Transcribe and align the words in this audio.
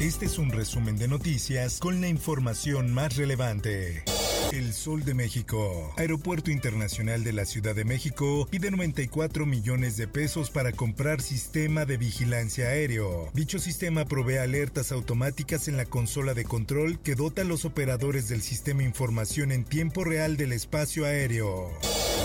Este 0.00 0.24
es 0.24 0.38
un 0.38 0.50
resumen 0.50 0.96
de 0.96 1.08
noticias 1.08 1.78
con 1.78 2.00
la 2.00 2.08
información 2.08 2.90
más 2.90 3.16
relevante. 3.16 4.02
El 4.50 4.72
Sol 4.72 5.04
de 5.04 5.12
México. 5.12 5.92
Aeropuerto 5.98 6.50
Internacional 6.50 7.22
de 7.22 7.34
la 7.34 7.44
Ciudad 7.44 7.74
de 7.74 7.84
México 7.84 8.48
pide 8.50 8.70
94 8.70 9.44
millones 9.44 9.98
de 9.98 10.08
pesos 10.08 10.50
para 10.50 10.72
comprar 10.72 11.20
sistema 11.20 11.84
de 11.84 11.98
vigilancia 11.98 12.68
aéreo. 12.68 13.28
Dicho 13.34 13.58
sistema 13.58 14.06
provee 14.06 14.38
alertas 14.38 14.90
automáticas 14.90 15.68
en 15.68 15.76
la 15.76 15.84
consola 15.84 16.32
de 16.32 16.44
control 16.44 16.98
que 17.00 17.14
dota 17.14 17.42
a 17.42 17.44
los 17.44 17.66
operadores 17.66 18.26
del 18.30 18.40
sistema 18.40 18.82
información 18.82 19.52
en 19.52 19.64
tiempo 19.64 20.02
real 20.02 20.38
del 20.38 20.52
espacio 20.52 21.04
aéreo. 21.04 21.70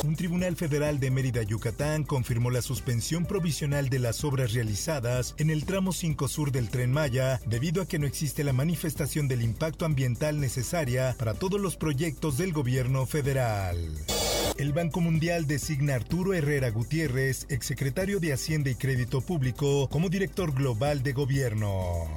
Un 0.04 0.16
tribunal 0.16 0.56
federal 0.56 1.00
de 1.00 1.10
Mérida, 1.12 1.44
Yucatán, 1.44 2.04
confirmó 2.04 2.52
la 2.52 2.62
suspensión 2.62 3.26
provisional 3.26 3.90
de 3.90 4.00
las 4.00 4.24
obras 4.24 4.54
realizadas 4.54 5.36
en 5.38 5.50
el 5.50 5.66
tramo 5.66 5.94
5 5.94 6.28
sur 6.28 6.52
del 6.52 6.70
tren 6.70 6.92
Maya 6.92 7.40
debido 7.46 7.82
a 7.82 7.88
que 7.88 8.00
no 8.00 8.06
existe 8.06 8.44
la 8.44 8.54
manifestación 8.54 9.28
del 9.28 9.42
impacto 9.42 9.86
ambiental 9.86 10.40
necesaria 10.40 11.16
para 11.18 11.34
todos 11.34 11.60
los 11.60 11.78
proyectos 11.78 12.38
del 12.38 12.54
gobierno 12.54 13.06
federal. 13.06 13.78
El 14.58 14.74
Banco 14.74 15.02
Mundial 15.02 15.48
designa 15.48 15.94
a 15.94 15.96
Arturo 15.98 16.34
Herrera 16.34 16.70
Gutiérrez, 16.70 17.46
exsecretario 17.50 18.20
de 18.20 18.32
Hacienda 18.32 18.70
y 18.70 18.76
Crédito 18.76 19.22
Público, 19.22 19.90
como 19.90 20.10
director 20.10 20.54
global 20.54 21.04
de 21.04 21.14
gobierno. 21.14 22.08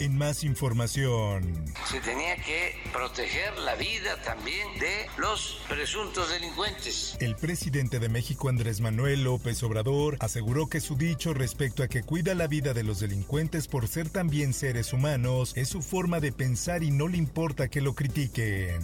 En 0.00 0.16
más 0.16 0.44
información. 0.44 1.64
Se 1.90 2.00
tenía 2.00 2.36
que 2.36 2.74
proteger 2.92 3.58
la 3.58 3.74
vida 3.74 4.20
también 4.22 4.66
de 4.78 5.06
los 5.16 5.60
presuntos 5.68 6.30
delincuentes. 6.30 7.16
El 7.20 7.34
presidente 7.34 7.98
de 7.98 8.08
México, 8.08 8.48
Andrés 8.48 8.80
Manuel 8.80 9.24
López 9.24 9.62
Obrador, 9.64 10.16
aseguró 10.20 10.68
que 10.68 10.80
su 10.80 10.96
dicho 10.96 11.34
respecto 11.34 11.82
a 11.82 11.88
que 11.88 12.02
cuida 12.02 12.34
la 12.34 12.46
vida 12.46 12.74
de 12.74 12.84
los 12.84 13.00
delincuentes 13.00 13.66
por 13.66 13.88
ser 13.88 14.08
también 14.08 14.54
seres 14.54 14.92
humanos 14.92 15.52
es 15.56 15.68
su 15.68 15.82
forma 15.82 16.20
de 16.20 16.30
pensar 16.30 16.82
y 16.84 16.90
no 16.92 17.08
le 17.08 17.16
importa 17.16 17.68
que 17.68 17.80
lo 17.80 17.94
critiquen 17.94 18.78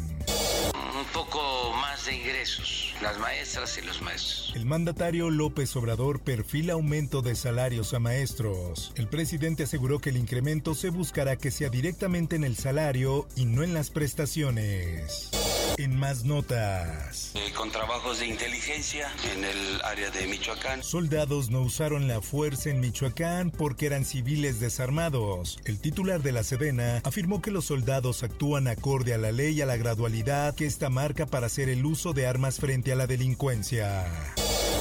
de 2.07 2.17
ingresos, 2.17 2.95
las 3.03 3.19
maestras 3.19 3.79
y 3.79 3.83
los 3.87 4.03
maestros. 4.03 4.53
El 4.55 4.67
mandatario 4.67 5.31
López 5.31 5.75
Obrador 5.77 6.21
perfila 6.21 6.75
aumento 6.75 7.23
de 7.23 7.35
salarios 7.35 7.95
a 7.95 7.99
maestros. 7.99 8.93
El 8.97 9.09
presidente 9.09 9.63
aseguró 9.63 9.99
que 9.99 10.11
el 10.11 10.17
incremento 10.17 10.75
se 10.75 10.91
buscará 10.91 11.37
que 11.37 11.51
sea 11.51 11.71
directamente 11.71 12.37
en 12.37 12.45
el 12.45 12.57
salario 12.57 13.27
y 13.37 13.47
no 13.47 13.63
en 13.63 13.75
las 13.75 13.91
prestaciones. 13.91 15.31
En 15.77 15.99
más 15.99 16.25
notas. 16.25 17.33
Eh, 17.35 17.53
con 17.57 17.71
trabajos 17.71 18.21
de 18.21 18.27
inteligencia 18.27 19.09
en 19.33 19.45
el 19.45 19.83
área 19.83 20.11
de 20.11 20.27
Michoacán. 20.27 20.83
Soldados 20.83 21.51
no 21.51 21.63
usaron 21.63 22.07
la 22.07 22.21
fuerza 22.21 22.71
en 22.71 22.81
Michoacán 22.81 23.51
porque 23.51 23.87
eran 23.87 24.05
civiles 24.05 24.61
desarmados. 24.61 25.59
El 25.65 25.81
titular 25.81 26.23
de 26.23 26.33
la 26.33 26.45
Sedena 26.45 27.01
afirmó 27.05 27.43
que 27.43 27.51
los 27.51 27.65
soldados 27.65 28.23
actúan 28.23 28.69
acorde 28.69 29.15
a 29.15 29.19
la 29.19 29.33
ley 29.33 29.55
y 29.55 29.63
a 29.63 29.67
la 29.67 29.77
gradualidad 29.77 30.55
que 30.55 30.67
esta 30.67 30.91
marca 30.91 31.27
para 31.27 31.47
hacer 31.47 31.69
el 31.69 31.85
uso 31.85 32.13
de 32.13 32.27
armas 32.27 32.61
frente 32.61 32.93
a 32.93 32.97
la 32.97 33.07
delincuencia. 33.07 34.07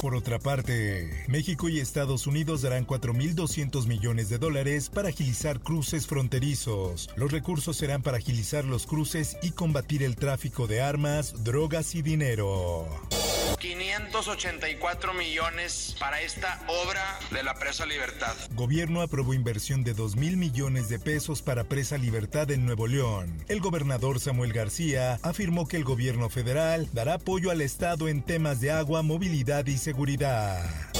Por 0.04 0.14
otra 0.14 0.38
parte, 0.38 1.24
México 1.28 1.70
y 1.70 1.80
Estados 1.80 2.26
Unidos 2.26 2.60
darán 2.60 2.86
4.200 2.86 3.86
millones 3.86 4.28
de 4.28 4.36
dólares 4.36 4.90
para 4.90 5.08
agilizar 5.08 5.60
cruces 5.60 6.06
fronterizos. 6.06 7.08
Los 7.16 7.32
recursos 7.32 7.78
serán 7.78 8.02
para 8.02 8.18
agilizar 8.18 8.66
los 8.66 8.84
cruces 8.84 9.38
y 9.40 9.52
combatir 9.52 10.02
el 10.02 10.16
tráfico 10.16 10.66
de 10.66 10.82
armas, 10.82 11.42
drogas 11.42 11.94
y 11.94 12.02
dinero. 12.02 12.86
584 13.64 15.14
millones 15.14 15.96
para 15.98 16.20
esta 16.20 16.60
obra 16.68 17.02
de 17.30 17.42
la 17.42 17.54
Presa 17.54 17.86
Libertad. 17.86 18.34
Gobierno 18.54 19.00
aprobó 19.00 19.32
inversión 19.32 19.82
de 19.84 19.94
2 19.94 20.16
mil 20.16 20.36
millones 20.36 20.90
de 20.90 20.98
pesos 20.98 21.40
para 21.40 21.64
Presa 21.64 21.96
Libertad 21.96 22.50
en 22.50 22.66
Nuevo 22.66 22.86
León. 22.86 23.42
El 23.48 23.60
gobernador 23.60 24.20
Samuel 24.20 24.52
García 24.52 25.18
afirmó 25.22 25.66
que 25.66 25.78
el 25.78 25.84
gobierno 25.84 26.28
federal 26.28 26.90
dará 26.92 27.14
apoyo 27.14 27.50
al 27.50 27.62
Estado 27.62 28.08
en 28.08 28.22
temas 28.22 28.60
de 28.60 28.70
agua, 28.70 29.02
movilidad 29.02 29.66
y 29.66 29.78
seguridad. 29.78 30.93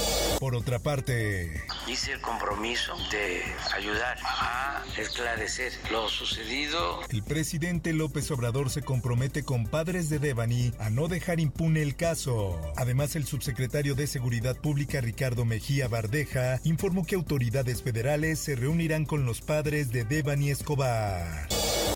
Por 0.45 0.57
otra 0.57 0.79
parte, 0.79 1.65
hice 1.89 2.13
el 2.13 2.21
compromiso 2.21 2.95
de 3.11 3.43
ayudar 3.75 4.19
a 4.23 4.85
esclarecer 4.99 5.73
lo 5.91 6.07
sucedido. 6.11 7.01
El 7.09 7.23
presidente 7.23 7.95
López 7.95 8.31
Obrador 8.31 8.69
se 8.69 8.83
compromete 8.83 9.43
con 9.43 9.65
padres 9.67 10.11
de 10.11 10.19
Devani 10.19 10.75
a 10.79 10.91
no 10.91 11.09
dejar 11.09 11.41
impune 11.41 11.81
el 11.81 11.97
caso. 11.97 12.61
Además, 12.77 13.17
el 13.17 13.25
subsecretario 13.25 13.95
de 13.95 14.07
Seguridad 14.07 14.55
Pública 14.55 15.01
Ricardo 15.01 15.47
Mejía 15.47 15.89
Bardeja 15.89 16.61
informó 16.65 17.07
que 17.07 17.15
autoridades 17.15 17.83
federales 17.83 18.39
se 18.39 18.55
reunirán 18.55 19.07
con 19.07 19.25
los 19.25 19.41
padres 19.41 19.93
de 19.93 20.05
Devani 20.05 20.51
Escobar. 20.51 21.49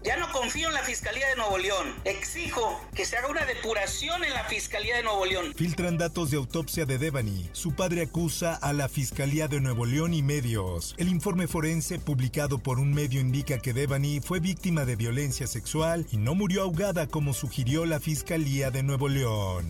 Ya 0.08 0.16
no 0.16 0.32
confío 0.32 0.68
en 0.68 0.74
la 0.74 0.82
Fiscalía 0.82 1.28
de 1.28 1.36
Nuevo 1.36 1.58
León. 1.58 1.94
Exijo 2.06 2.80
que 2.94 3.04
se 3.04 3.18
haga 3.18 3.28
una 3.28 3.44
depuración 3.44 4.24
en 4.24 4.32
la 4.32 4.44
Fiscalía 4.44 4.96
de 4.96 5.02
Nuevo 5.02 5.26
León. 5.26 5.52
Filtran 5.54 5.98
datos 5.98 6.30
de 6.30 6.38
autopsia 6.38 6.86
de 6.86 6.96
Devani. 6.96 7.50
Su 7.52 7.74
padre 7.74 8.04
acusa 8.04 8.54
a 8.54 8.72
la 8.72 8.88
Fiscalía 8.88 9.48
de 9.48 9.60
Nuevo 9.60 9.84
León 9.84 10.14
y 10.14 10.22
medios. 10.22 10.94
El 10.96 11.10
informe 11.10 11.46
forense 11.46 11.98
publicado 11.98 12.56
por 12.56 12.78
un 12.78 12.94
medio 12.94 13.20
indica 13.20 13.58
que 13.58 13.74
Devani 13.74 14.20
fue 14.20 14.40
víctima 14.40 14.86
de 14.86 14.96
violencia 14.96 15.46
sexual 15.46 16.06
y 16.10 16.16
no 16.16 16.34
murió 16.34 16.62
ahogada 16.62 17.06
como 17.06 17.34
sugirió 17.34 17.84
la 17.84 18.00
Fiscalía 18.00 18.70
de 18.70 18.82
Nuevo 18.82 19.10
León. 19.10 19.66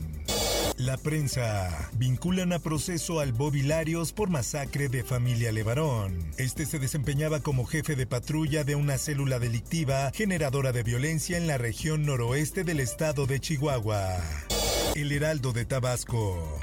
La 0.78 0.97
prensa. 0.97 1.91
Vinculan 1.94 2.53
a 2.53 2.61
proceso 2.61 3.19
al 3.19 3.33
Bobby 3.33 3.62
Larios 3.62 4.12
por 4.12 4.31
masacre 4.31 4.89
de 4.89 5.03
familia 5.03 5.50
Levarón. 5.50 6.31
Este 6.39 6.66
se 6.66 6.78
desempeñaba 6.78 7.41
como 7.41 7.65
jefe 7.65 7.97
de 7.97 8.06
patrulla 8.06 8.62
de 8.62 8.77
una 8.77 8.97
célula 8.97 9.41
delictiva 9.41 10.12
generadora 10.15 10.71
de 10.71 10.84
violencia 10.84 11.37
en 11.37 11.49
la 11.49 11.59
región 11.59 12.06
noroeste 12.06 12.62
del 12.62 12.78
estado 12.78 13.27
de 13.27 13.41
Chihuahua. 13.41 14.19
El 14.94 15.11
Heraldo 15.11 15.53
de 15.53 15.65
Tabasco. 15.65 16.61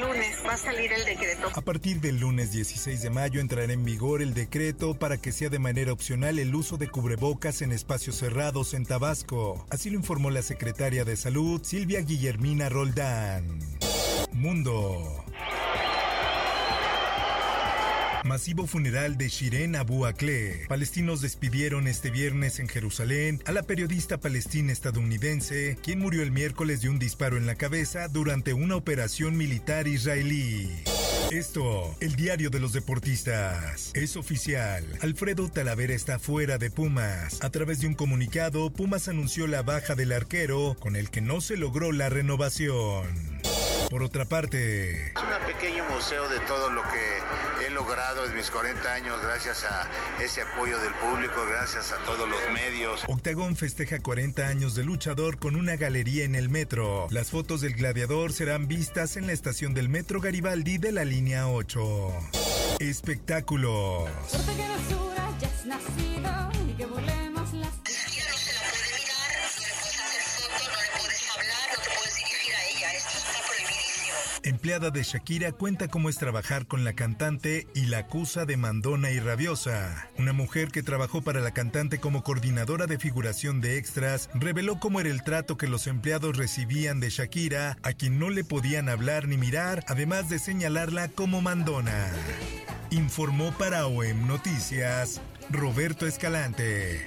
Lunes 0.00 0.38
va 0.46 0.54
a 0.54 0.56
salir 0.56 0.92
el 0.92 1.04
decreto. 1.04 1.48
A 1.54 1.60
partir 1.60 2.00
del 2.00 2.18
lunes 2.18 2.52
16 2.52 3.02
de 3.02 3.10
mayo 3.10 3.40
entrará 3.40 3.72
en 3.72 3.84
vigor 3.84 4.22
el 4.22 4.34
decreto 4.34 4.94
para 4.94 5.18
que 5.18 5.32
sea 5.32 5.48
de 5.48 5.58
manera 5.58 5.92
opcional 5.92 6.38
el 6.38 6.54
uso 6.54 6.76
de 6.76 6.88
cubrebocas 6.88 7.62
en 7.62 7.72
espacios 7.72 8.16
cerrados 8.16 8.74
en 8.74 8.86
Tabasco. 8.86 9.64
Así 9.70 9.90
lo 9.90 9.96
informó 9.96 10.30
la 10.30 10.42
secretaria 10.42 11.04
de 11.04 11.16
Salud, 11.16 11.62
Silvia 11.62 12.00
Guillermina 12.00 12.68
Roldán. 12.68 13.60
Mundo. 14.32 15.24
Masivo 18.24 18.66
funeral 18.66 19.16
de 19.16 19.28
Shiren 19.28 19.76
Abu 19.76 20.04
Akleh. 20.04 20.66
Palestinos 20.68 21.20
despidieron 21.20 21.86
este 21.86 22.10
viernes 22.10 22.60
en 22.60 22.68
Jerusalén 22.68 23.42
a 23.46 23.52
la 23.52 23.62
periodista 23.62 24.18
palestina 24.18 24.72
estadounidense, 24.72 25.78
quien 25.82 26.00
murió 26.00 26.22
el 26.22 26.30
miércoles 26.30 26.82
de 26.82 26.90
un 26.90 26.98
disparo 26.98 27.36
en 27.36 27.46
la 27.46 27.54
cabeza 27.54 28.08
durante 28.08 28.52
una 28.52 28.76
operación 28.76 29.36
militar 29.36 29.88
israelí. 29.88 30.70
Esto, 31.30 31.94
el 32.00 32.16
diario 32.16 32.50
de 32.50 32.60
los 32.60 32.72
deportistas. 32.72 33.90
Es 33.94 34.16
oficial. 34.16 34.84
Alfredo 35.00 35.48
Talavera 35.48 35.94
está 35.94 36.18
fuera 36.18 36.58
de 36.58 36.70
Pumas. 36.70 37.38
A 37.42 37.50
través 37.50 37.80
de 37.80 37.86
un 37.86 37.94
comunicado, 37.94 38.70
Pumas 38.70 39.08
anunció 39.08 39.46
la 39.46 39.62
baja 39.62 39.94
del 39.94 40.12
arquero, 40.12 40.76
con 40.78 40.96
el 40.96 41.10
que 41.10 41.20
no 41.20 41.40
se 41.40 41.56
logró 41.56 41.92
la 41.92 42.08
renovación. 42.08 43.40
Por 43.90 44.02
otra 44.04 44.24
parte, 44.24 45.08
es 45.08 45.14
un 45.16 45.46
pequeño 45.52 45.84
museo 45.90 46.28
de 46.28 46.38
todo 46.40 46.70
lo 46.70 46.82
que 46.82 47.18
he 47.70 47.74
logrado 47.74 48.24
en 48.26 48.34
mis 48.34 48.50
40 48.50 48.92
años 48.92 49.20
gracias 49.22 49.64
a 49.64 49.88
ese 50.22 50.42
apoyo 50.42 50.78
del 50.80 50.92
público, 50.94 51.34
gracias 51.48 51.92
a 51.92 51.96
todos 52.04 52.28
los 52.28 52.38
medios. 52.52 53.02
Octagón 53.06 53.56
festeja 53.56 54.00
40 54.00 54.46
años 54.46 54.74
de 54.74 54.84
luchador 54.84 55.38
con 55.38 55.56
una 55.56 55.76
galería 55.76 56.24
en 56.24 56.34
el 56.34 56.48
metro. 56.48 57.06
Las 57.10 57.30
fotos 57.30 57.60
del 57.60 57.74
gladiador 57.74 58.32
serán 58.32 58.68
vistas 58.68 59.16
en 59.16 59.26
la 59.26 59.32
estación 59.32 59.74
del 59.74 59.88
metro 59.88 60.20
Garibaldi 60.20 60.78
de 60.78 60.92
la 60.92 61.04
línea 61.04 61.48
8. 61.48 62.12
Espectáculos. 62.80 64.10
Empleada 74.42 74.90
de 74.90 75.02
Shakira, 75.02 75.52
cuenta 75.52 75.88
cómo 75.88 76.08
es 76.08 76.16
trabajar 76.16 76.66
con 76.66 76.84
la 76.84 76.92
cantante 76.94 77.66
y 77.74 77.86
la 77.86 77.98
acusa 77.98 78.44
de 78.44 78.56
mandona 78.56 79.10
y 79.10 79.20
rabiosa. 79.20 80.08
Una 80.18 80.32
mujer 80.32 80.68
que 80.68 80.82
trabajó 80.82 81.22
para 81.22 81.40
la 81.40 81.52
cantante 81.52 81.98
como 81.98 82.22
coordinadora 82.22 82.86
de 82.86 82.98
figuración 82.98 83.60
de 83.60 83.78
extras 83.78 84.30
reveló 84.34 84.80
cómo 84.80 85.00
era 85.00 85.10
el 85.10 85.22
trato 85.22 85.56
que 85.56 85.68
los 85.68 85.86
empleados 85.86 86.36
recibían 86.36 87.00
de 87.00 87.10
Shakira, 87.10 87.78
a 87.82 87.92
quien 87.92 88.18
no 88.18 88.30
le 88.30 88.44
podían 88.44 88.88
hablar 88.88 89.28
ni 89.28 89.36
mirar, 89.36 89.84
además 89.88 90.28
de 90.28 90.38
señalarla 90.38 91.08
como 91.08 91.40
mandona. 91.40 92.12
Informó 92.90 93.52
para 93.52 93.86
OEM 93.86 94.26
Noticias 94.26 95.20
Roberto 95.50 96.06
Escalante. 96.06 97.06